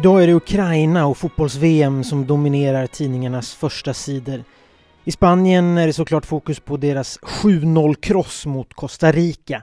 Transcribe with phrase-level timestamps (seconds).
[0.00, 4.44] Idag är det Ukraina och fotbolls-VM som dominerar tidningarnas första sidor.
[5.04, 9.62] I Spanien är det såklart fokus på deras 7-0-kross mot Costa Rica.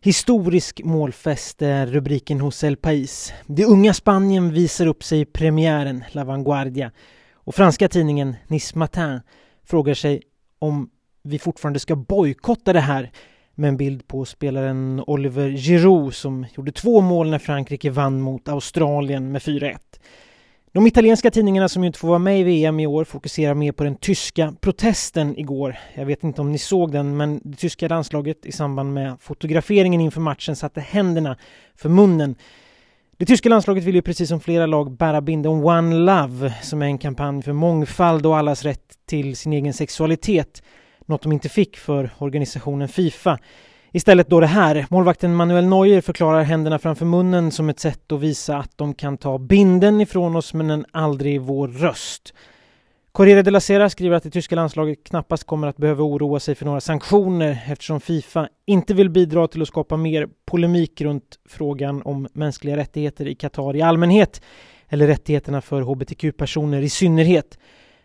[0.00, 3.32] Historisk målfest är rubriken hos El País.
[3.46, 6.90] Det unga Spanien visar upp sig i premiären, La Vanguardia.
[7.34, 9.20] Och franska tidningen Nice Matin
[9.66, 10.22] frågar sig
[10.58, 10.90] om
[11.22, 13.10] vi fortfarande ska bojkotta det här
[13.58, 18.48] med en bild på spelaren Oliver Giroud som gjorde två mål när Frankrike vann mot
[18.48, 19.76] Australien med 4-1.
[20.72, 23.72] De italienska tidningarna som ju inte får vara med i VM i år fokuserar mer
[23.72, 25.76] på den tyska protesten igår.
[25.94, 30.00] Jag vet inte om ni såg den, men det tyska landslaget i samband med fotograferingen
[30.00, 31.36] inför matchen satte händerna
[31.76, 32.36] för munnen.
[33.16, 36.86] Det tyska landslaget vill ju precis som flera lag bära binden One Love som är
[36.86, 40.62] en kampanj för mångfald och allas rätt till sin egen sexualitet
[41.08, 43.38] något de inte fick för organisationen Fifa.
[43.92, 44.86] Istället då det här.
[44.90, 49.18] Målvakten Manuel Neuer förklarar händerna framför munnen som ett sätt att visa att de kan
[49.18, 52.34] ta binden ifrån oss men aldrig vår röst.
[53.12, 56.64] Corriere della Sera skriver att det tyska landslaget knappast kommer att behöva oroa sig för
[56.64, 62.28] några sanktioner eftersom Fifa inte vill bidra till att skapa mer polemik runt frågan om
[62.32, 64.42] mänskliga rättigheter i Qatar i allmänhet
[64.88, 67.58] eller rättigheterna för hbtq-personer i synnerhet.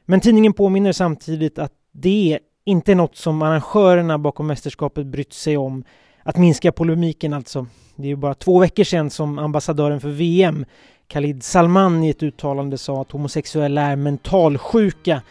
[0.05, 5.83] Men tidningen påminner samtidigt att det inte något som arrangörerna bakom mästerskapet brytt sig om.
[6.23, 7.67] Att minska polemiken alltså.
[7.95, 10.65] Det är ju bara två veckor sedan som ambassadören för VM,
[11.07, 15.21] Khalid Salman, i ett uttalande sa att homosexuella är mentalsjuka.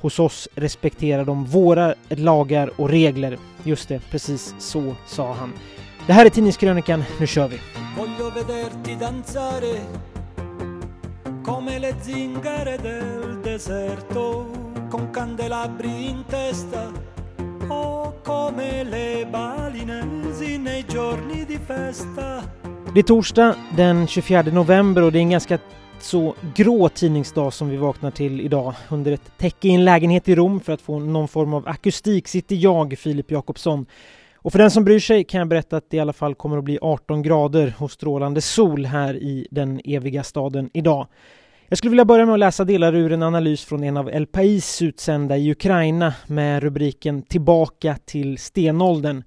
[0.00, 3.38] Hos oss respekterar de våra lagar och regler.
[3.62, 5.52] Just det, precis så sa han.
[6.06, 7.60] Det här är Tidningskrönikan, nu kör vi!
[11.44, 14.59] Come le zingare del deserto
[14.90, 16.92] con candelabri in testa
[17.68, 22.42] o come le balinesi nei giorni di festa.
[22.94, 25.58] Det är torsdag den 24 november och det är en ganska
[26.00, 28.74] så grå tidningsdag som vi vaknar till idag.
[28.88, 32.28] Under ett täcke i en lägenhet i Rom för att få någon form av akustik
[32.28, 33.86] sitter jag, Filip Jakobsson.
[34.36, 36.58] Och för den som bryr sig kan jag berätta att det i alla fall kommer
[36.58, 41.06] att bli 18 grader och strålande sol här i den eviga staden idag.
[41.72, 44.26] Jag skulle vilja börja med att läsa delar ur en analys från en av El
[44.26, 49.22] Pais utsända i Ukraina med rubriken Tillbaka till stenåldern.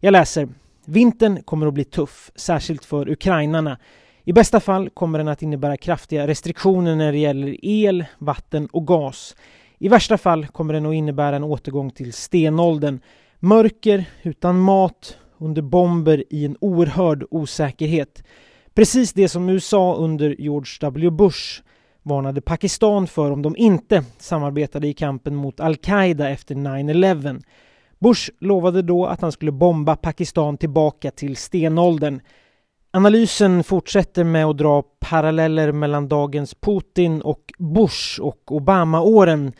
[0.00, 0.48] Jag läser
[0.84, 3.78] Vintern kommer att bli tuff, särskilt för ukrainarna.
[4.24, 8.86] I bästa fall kommer den att innebära kraftiga restriktioner när det gäller el, vatten och
[8.86, 9.36] gas.
[9.78, 13.00] I värsta fall kommer den att innebära en återgång till stenåldern.
[13.38, 18.24] Mörker, utan mat, under bomber i en oerhörd osäkerhet.
[18.74, 21.62] Precis det som USA under George W Bush
[22.04, 27.42] varnade Pakistan för om de inte samarbetade i kampen mot al-Qaida efter 9-11.
[27.98, 32.20] Bush lovade då att han skulle bomba Pakistan tillbaka till stenåldern.
[32.90, 39.52] Analysen fortsätter med att dra paralleller mellan dagens Putin och Bush och Obama-åren.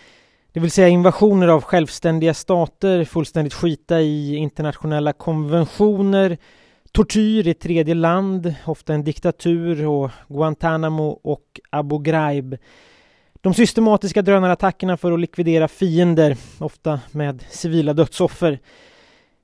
[0.53, 6.38] Det vill säga invasioner av självständiga stater, fullständigt skita i internationella konventioner,
[6.94, 12.56] tortyr i tredje land, ofta en diktatur och Guantanamo och Abu Ghraib.
[13.41, 18.59] De systematiska drönarattackerna för att likvidera fiender, ofta med civila dödsoffer.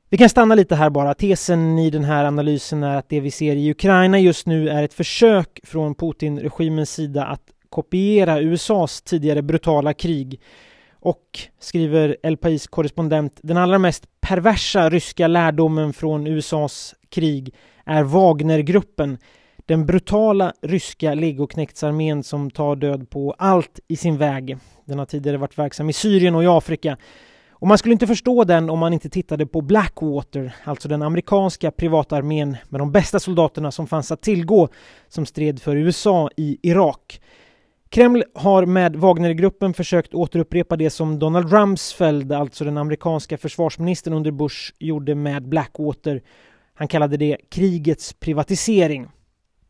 [0.08, 1.14] Vi kan stanna lite här bara.
[1.14, 4.82] Tesen i den här analysen är att det vi ser i Ukraina just nu är
[4.82, 10.40] ett försök från Putin-regimens sida att kopiera USAs tidigare brutala krig
[11.00, 18.02] och, skriver El Pais korrespondent, den allra mest perversa ryska lärdomen från USAs krig är
[18.02, 19.18] Wagnergruppen,
[19.66, 24.56] den brutala ryska legoknektsarmén som tar död på allt i sin väg.
[24.84, 26.96] Den har tidigare varit verksam i Syrien och i Afrika.
[27.50, 31.70] Och man skulle inte förstå den om man inte tittade på Blackwater, alltså den amerikanska
[31.70, 34.68] privatarmén med de bästa soldaterna som fanns att tillgå
[35.08, 37.20] som stred för USA i Irak.
[37.90, 44.30] Kreml har med Wagnergruppen försökt återupprepa det som Donald Rumsfeld, alltså den amerikanska försvarsministern under
[44.30, 46.22] Bush, gjorde med Blackwater.
[46.74, 49.08] Han kallade det krigets privatisering.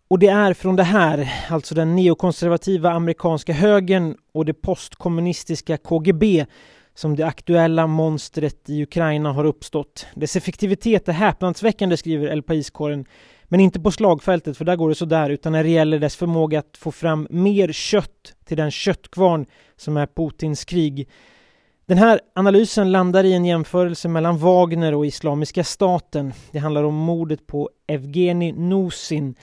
[0.09, 6.47] Och det är från det här, alltså den neokonservativa amerikanska högern och det postkommunistiska KGB,
[6.95, 10.07] som det aktuella monstret i Ukraina har uppstått.
[10.15, 13.05] Dess effektivitet är häpnadsväckande, skriver El Pais-kåren.
[13.53, 16.59] Men inte på slagfältet, för där går det sådär, utan när det gäller dess förmåga
[16.59, 21.09] att få fram mer kött till den köttkvarn som är Putins krig.
[21.87, 26.33] Den här analysen landar i en jämförelse mellan Wagner och Islamiska staten.
[26.53, 29.35] Det handlar om mordet på Evgeni Nusin,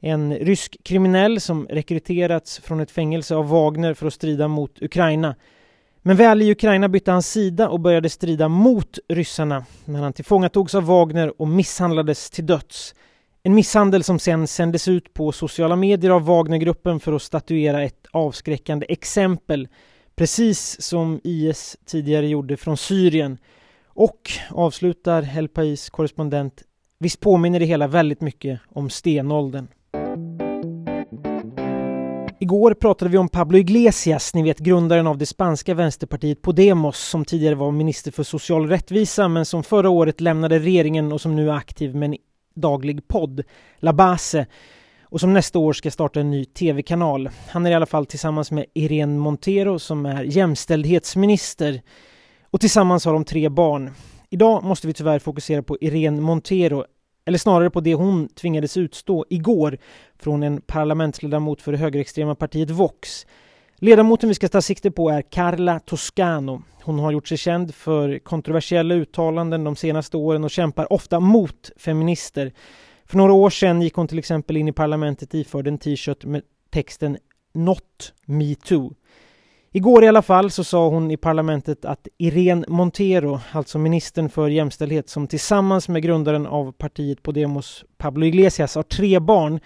[0.00, 5.34] en rysk kriminell som rekryterats från ett fängelse av Wagner för att strida mot Ukraina.
[6.02, 10.74] Men väl i Ukraina bytte han sida och började strida mot ryssarna när han tillfångatogs
[10.74, 12.94] av Wagner och misshandlades till döds.
[13.48, 18.06] En misshandel som sen sändes ut på sociala medier av Wagnergruppen för att statuera ett
[18.10, 19.68] avskräckande exempel,
[20.16, 23.38] precis som IS tidigare gjorde från Syrien.
[23.88, 26.62] Och, avslutar El Pais korrespondent,
[26.98, 29.68] visst påminner det hela väldigt mycket om stenåldern.
[32.40, 37.24] Igår pratade vi om Pablo Iglesias, ni vet grundaren av det spanska vänsterpartiet Podemos som
[37.24, 41.48] tidigare var minister för social rättvisa men som förra året lämnade regeringen och som nu
[41.48, 42.16] är aktiv med en
[42.60, 43.42] daglig podd,
[43.78, 44.46] La Base
[45.02, 47.30] och som nästa år ska starta en ny tv-kanal.
[47.48, 51.82] Han är i alla fall tillsammans med Irene Montero som är jämställdhetsminister
[52.50, 53.90] och tillsammans har de tre barn.
[54.30, 56.84] Idag måste vi tyvärr fokusera på Irene Montero
[57.24, 59.78] eller snarare på det hon tvingades utstå igår
[60.18, 63.26] från en parlamentsledamot för det högerextrema partiet Vox.
[63.80, 66.62] Ledamoten vi ska ta sikte på är Carla Toscano.
[66.82, 71.70] Hon har gjort sig känd för kontroversiella uttalanden de senaste åren och kämpar ofta mot
[71.76, 72.52] feminister.
[73.06, 76.42] För några år sedan gick hon till exempel in i parlamentet iförd en t-shirt med
[76.70, 77.18] texten
[77.54, 78.94] Not Me Too.
[79.72, 84.48] Igår i alla fall så sa hon i parlamentet att Irene Montero, alltså ministern för
[84.48, 89.60] jämställdhet som tillsammans med grundaren av partiet Podemos, Pablo Iglesias, har tre barn,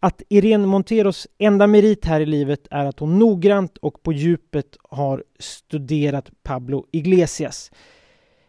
[0.00, 4.76] att Irene Monteros enda merit här i livet är att hon noggrant och på djupet
[4.82, 7.70] har studerat Pablo Iglesias.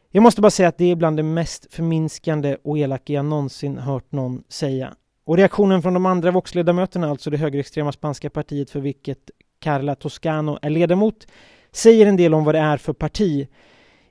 [0.09, 3.77] Jag måste bara säga att det är bland det mest förminskande och elaka jag någonsin
[3.77, 4.93] hört någon säga.
[5.23, 10.59] Och reaktionen från de andra Vox-ledamöterna, alltså det högerextrema spanska partiet för vilket Carla Toscano
[10.61, 11.27] är ledamot,
[11.71, 13.47] säger en del om vad det är för parti.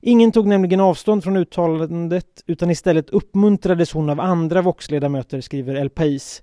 [0.01, 5.91] Ingen tog nämligen avstånd från uttalandet utan istället uppmuntrades hon av andra Vox-ledamöter, skriver El
[5.91, 6.43] Pais.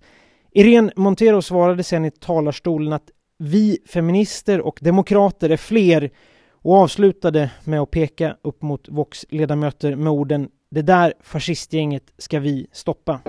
[0.58, 6.10] Irene Montero svarade sen i talarstolen att vi feminister och demokrater är fler
[6.52, 12.68] och avslutade med att peka upp mot Vox-ledamöter med orden det där fascistgänget ska vi
[12.72, 13.20] stoppa.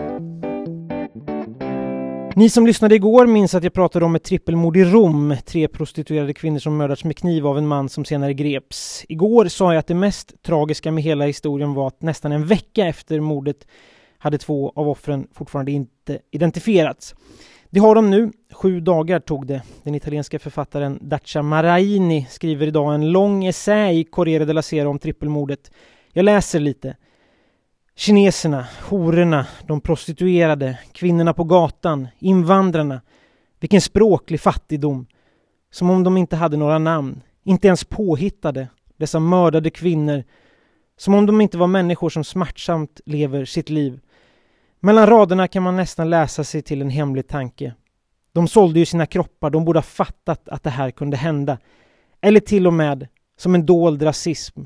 [2.36, 5.36] Ni som lyssnade igår minns att jag pratade om ett trippelmord i Rom.
[5.46, 9.04] Tre prostituerade kvinnor som mördats med kniv av en man som senare greps.
[9.08, 12.86] Igår sa jag att det mest tragiska med hela historien var att nästan en vecka
[12.86, 13.66] efter mordet
[14.18, 17.14] hade två av offren fortfarande inte identifierats.
[17.70, 18.32] Det har de nu.
[18.52, 19.62] Sju dagar tog det.
[19.82, 24.98] Den italienska författaren Dacia Maraini skriver idag en lång essä i Corriere della Sera om
[24.98, 25.70] trippelmordet.
[26.12, 26.96] Jag läser lite.
[27.96, 33.00] Kineserna, hororna, de prostituerade, kvinnorna på gatan, invandrarna.
[33.60, 35.06] Vilken språklig fattigdom.
[35.70, 40.24] Som om de inte hade några namn, inte ens påhittade, dessa mördade kvinnor.
[40.96, 44.00] Som om de inte var människor som smärtsamt lever sitt liv.
[44.80, 47.75] Mellan raderna kan man nästan läsa sig till en hemlig tanke.
[48.32, 51.58] De sålde ju sina kroppar, de borde ha fattat att det här kunde hända.
[52.20, 54.60] Eller till och med som en dold rasism.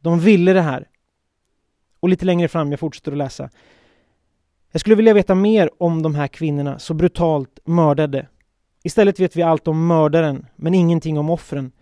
[0.00, 0.88] De ville det här.
[2.00, 3.50] Och lite längre fram, jag fortsätter att läsa.
[4.72, 8.26] Jag skulle vilja veta mer om de här kvinnorna så brutalt mördade.
[8.82, 11.72] Istället vet vi allt om mördaren, men ingenting om offren.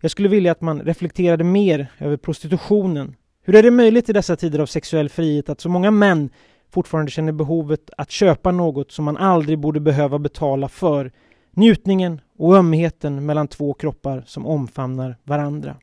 [0.00, 3.16] Jag skulle vilja att man reflekterade mer över prostitutionen.
[3.42, 6.30] Hur är det möjligt i dessa tider av sexuell frihet att så många män
[6.72, 11.12] fortfarande känner behovet att köpa något som man aldrig borde behöva betala för?
[11.50, 15.76] Njutningen och ömheten mellan två kroppar som omfamnar varandra.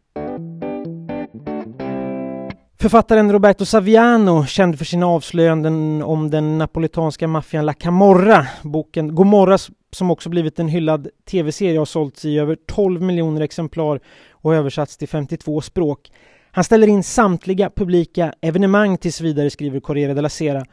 [2.79, 9.57] Författaren Roberto Saviano, känd för sina avslöjanden om den napolitanska maffian La Camorra, boken Gomorra
[9.91, 13.99] som också blivit en hyllad tv-serie har sålts i över 12 miljoner exemplar
[14.31, 16.11] och översatts till 52 språk.
[16.57, 20.65] Han ställer in samtliga publika evenemang tills vidare, skriver Corriere della Sera.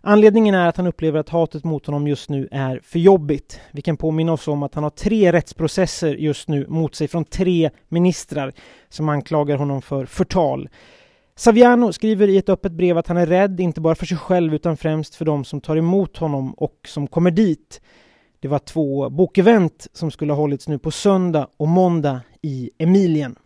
[0.00, 3.60] Anledningen är att han upplever att hatet mot honom just nu är för jobbigt.
[3.72, 7.24] Vi kan påminna oss om att han har tre rättsprocesser just nu mot sig från
[7.24, 8.52] tre ministrar
[8.88, 10.68] som anklagar honom för förtal.
[11.36, 14.54] Saviano skriver i ett öppet brev att han är rädd, inte bara för sig själv
[14.54, 17.80] utan främst för de som tar emot honom och som kommer dit.
[18.40, 23.36] Det var två bokevent som skulle ha hållits nu på söndag och måndag i Emilien.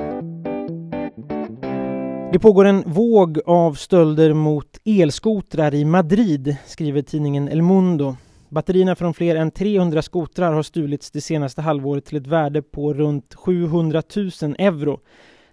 [2.33, 8.17] Det pågår en våg av stölder mot elskotrar i Madrid, skriver tidningen El Mundo.
[8.49, 12.95] Batterierna från fler än 300 skotrar har stulits det senaste halvåret till ett värde på
[12.95, 15.01] runt 700 000 euro.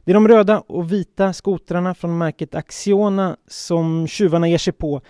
[0.03, 5.01] Det är de röda och vita skotrarna från märket Axiona som tjuvarna ger sig på.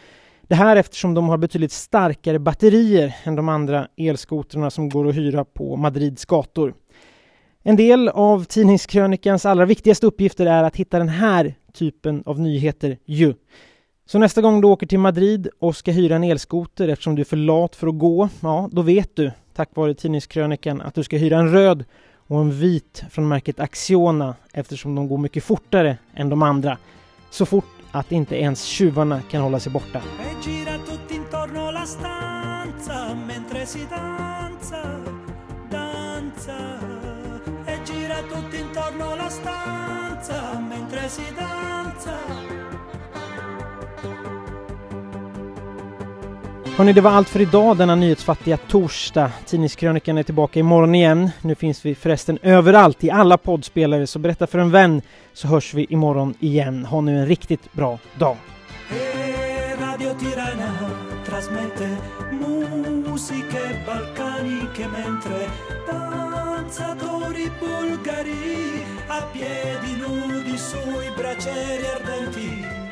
[0.48, 5.15] Det här eftersom de har betydligt starkare batterier än de andra elskotrarna som går att
[5.15, 6.74] hyra på Madrids gator.
[7.65, 12.98] En del av tidningskrönikans allra viktigaste uppgifter är att hitta den här typen av nyheter
[13.05, 13.34] ju.
[14.05, 17.25] Så nästa gång du åker till Madrid och ska hyra en elskoter eftersom du är
[17.25, 21.17] för lat för att gå, ja, då vet du, tack vare tidningskrönikan, att du ska
[21.17, 21.86] hyra en röd
[22.27, 26.77] och en vit från märket Axiona eftersom de går mycket fortare än de andra.
[27.29, 30.01] Så fort att inte ens tjuvarna kan hålla sig borta.
[40.94, 41.34] Hörni.
[46.78, 49.32] Hörrni, det var allt för idag denna nyhetsfattiga torsdag.
[49.46, 51.30] Tidningskrönikan är tillbaka imorgon igen.
[51.42, 55.02] Nu finns vi förresten överallt i alla poddspelare, så berätta för en vän
[55.34, 56.86] så hörs vi imorgon igen.
[56.86, 58.38] Ha nu en riktigt bra dag.
[59.80, 60.14] Radio
[66.74, 72.83] danzatori bulgari a piedi nudi sui braccieri ardenti